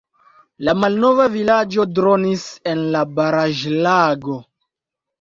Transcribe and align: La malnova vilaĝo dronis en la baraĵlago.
La 0.67 0.73
malnova 0.83 1.27
vilaĝo 1.35 1.87
dronis 1.99 2.49
en 2.75 2.85
la 2.99 3.07
baraĵlago. 3.23 4.43